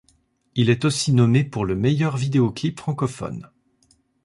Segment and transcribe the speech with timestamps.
[0.55, 3.51] Il est aussi nommé pour le meilleur vidéo-clip francophone.